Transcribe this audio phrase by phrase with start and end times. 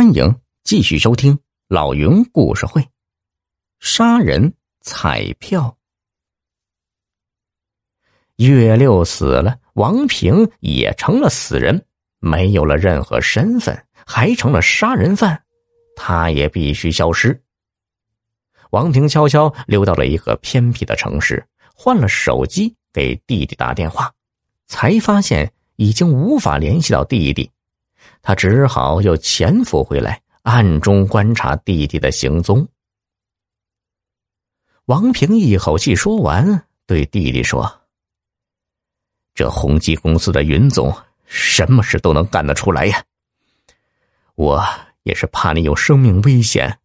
[0.00, 2.88] 欢迎继续收听老云故事会。
[3.80, 5.76] 杀人彩票，
[8.36, 11.84] 月六死了，王平也成了死人，
[12.18, 15.44] 没有了任何身份，还成了杀人犯，
[15.94, 17.38] 他也必须消失。
[18.70, 24.10] 王平悄悄溜到了一个偏僻的城市，换了手机给弟弟打电话，
[24.66, 27.50] 才发现已经无法联系到弟弟。
[28.22, 32.66] 他只好又潜伏回来，暗中观察弟弟的行踪。
[34.86, 37.80] 王平一口气说完，对弟弟说
[39.34, 40.92] ：“这宏基公司的云总，
[41.24, 43.04] 什么事都能干得出来呀。
[44.34, 44.64] 我
[45.04, 46.78] 也是怕你有生命危险。”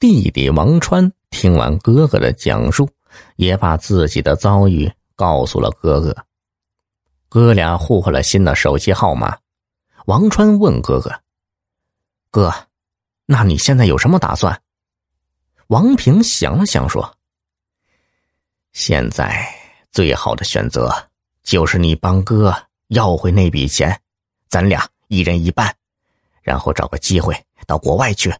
[0.00, 2.88] 弟弟王川听完哥哥的讲述，
[3.36, 6.16] 也把自己的遭遇告诉了哥哥。
[7.36, 9.36] 哥俩互换了新的手机号码，
[10.06, 11.20] 王川问哥哥
[12.32, 12.50] ：“哥，
[13.26, 14.62] 那你现在有什么打算？”
[15.68, 17.14] 王平想了想说
[18.72, 19.46] ：“现在
[19.92, 20.90] 最好的选择
[21.42, 24.00] 就是你帮哥要回那笔钱，
[24.48, 25.76] 咱俩一人一半，
[26.40, 28.34] 然后找个机会到国外去。”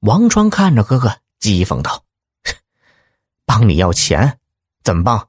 [0.00, 2.02] 王川看着哥哥，讥讽道
[3.44, 4.38] ：“帮你要钱？
[4.82, 5.28] 怎么帮？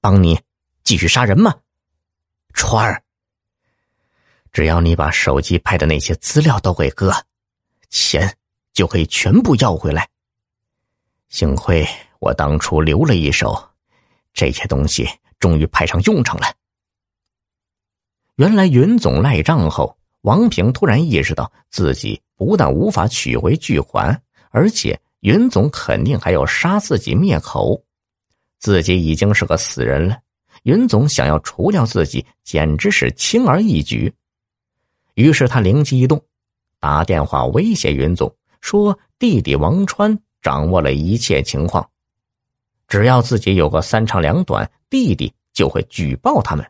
[0.00, 0.40] 帮你
[0.82, 1.54] 继续杀人吗？”
[2.54, 3.02] 川儿，
[4.52, 7.12] 只要你把手机拍的那些资料都给哥，
[7.90, 8.32] 钱
[8.72, 10.08] 就可以全部要回来。
[11.28, 11.86] 幸亏
[12.20, 13.60] 我当初留了一手，
[14.32, 15.08] 这些东西
[15.40, 16.46] 终于派上用场了。
[18.36, 27.82] 原来云总赖账后，王平突然意识到自己不但无法取回巨款，而且云总肯定还要杀自己灭口，
[28.60, 30.18] 自己已经是个死人了。
[30.64, 34.12] 云总想要除掉自己，简直是轻而易举。
[35.14, 36.22] 于是他灵机一动，
[36.80, 41.86] 打电话威胁云总说：“弟弟王川掌握了一切情况，
[42.88, 46.66] 只要自己有个三长两短，弟弟就会举报他们。”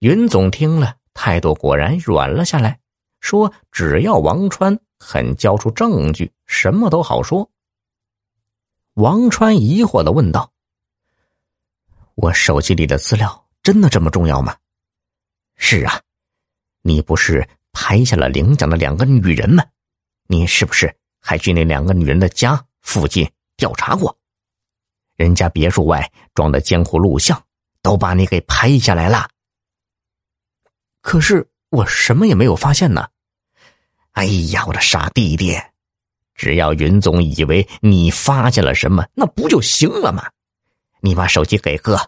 [0.00, 2.80] 云总听了，态度果然软了下来，
[3.20, 7.50] 说：“只要王川肯交出证据，什么都好说。”
[8.94, 10.53] 王川疑惑的问道。
[12.16, 14.56] 我手机里的资料真的这么重要吗？
[15.56, 16.00] 是啊，
[16.82, 19.64] 你不是拍下了领奖的两个女人吗？
[20.26, 24.16] 你是不是还去那两个女人的家附近调查过？
[25.16, 27.40] 人家别墅外装的监控录像
[27.82, 29.28] 都把你给拍下来了。
[31.02, 33.08] 可是我什么也没有发现呢。
[34.12, 35.60] 哎呀，我的傻弟弟，
[36.34, 40.30] 只要云总以为你发现了什么，那不就行了吗？
[41.04, 41.98] 你把手机给哥，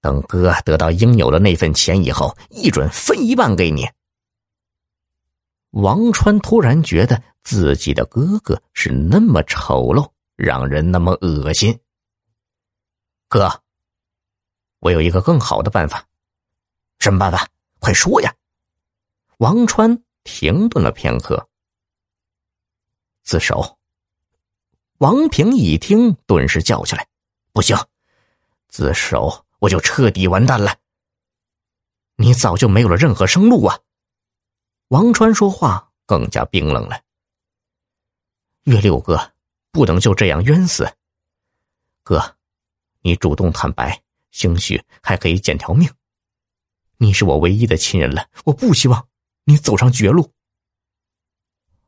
[0.00, 3.88] 等哥得到应有的那份钱以后，一准分一半给你。
[5.70, 11.78] 王川突然觉得自己的哥哥是那么丑陋，让人那么恶心。
[13.28, 13.62] 哥，
[14.80, 16.04] 我有一个更好的办法，
[16.98, 17.48] 什么办法？
[17.78, 18.34] 快说呀！
[19.36, 21.48] 王川停顿了片刻，
[23.22, 23.78] 自首。
[24.98, 27.06] 王平一听，顿时叫起来
[27.54, 27.76] ：“不行！”
[28.74, 30.76] 自首，我就彻底完蛋了。
[32.16, 33.78] 你早就没有了任何生路啊！
[34.88, 37.00] 王川说话更加冰冷了。
[38.64, 39.30] 岳六哥，
[39.70, 40.92] 不能就这样冤死。
[42.02, 42.36] 哥，
[43.02, 44.02] 你主动坦白，
[44.32, 45.88] 兴许还可以捡条命。
[46.96, 49.06] 你是我唯一的亲人了，我不希望
[49.44, 50.32] 你走上绝路。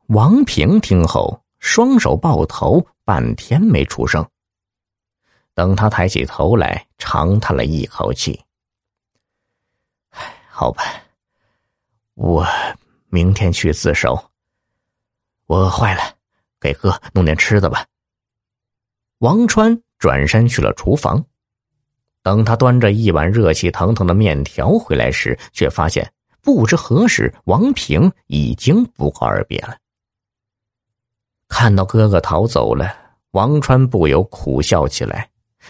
[0.05, 4.25] 王平听后，双手抱头，半天没出声。
[5.57, 8.39] 等他抬起头来，长叹了一口气
[10.13, 10.83] ：“唉，好吧，
[12.13, 12.45] 我
[13.07, 14.23] 明天去自首。
[15.47, 16.13] 我饿坏了，
[16.59, 17.83] 给哥弄点吃的吧。”
[19.17, 21.25] 王川转身去了厨房。
[22.21, 29.75] 等他端着一碗热气腾腾的面条回来时，却发现不知何时王平已经不告而别了。
[31.47, 32.95] 看到哥哥逃走了，
[33.31, 35.27] 王川不由苦笑起来。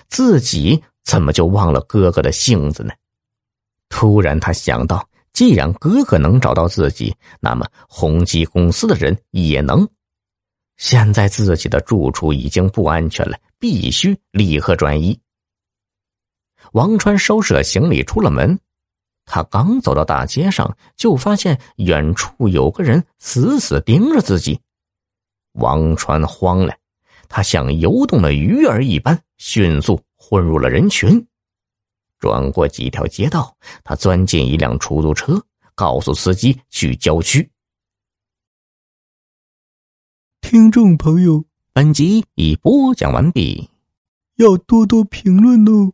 [0.07, 2.93] 自己怎么就忘了哥哥的性子呢？
[3.89, 9.87] 突然，他想到，既然哥哥能找到自己，那么宏基公司的人也能。
[10.75, 15.19] 现在自己的住处已经不安全了，必须立刻转移。
[16.73, 18.59] 王川收拾了行李，出了门。
[19.25, 24.59] 他刚走到大街上，就发现远处有个人死死盯着自己。
[25.53, 26.75] 王川慌了。
[27.29, 31.27] 他像游动的鱼儿一般，迅速混入了人群。
[32.19, 35.45] 转过几条街道，他钻进一辆出租车，
[35.75, 37.51] 告诉司机去郊区。
[40.41, 43.69] 听众朋友，本集已播讲完毕，
[44.35, 45.93] 要多多评论哦。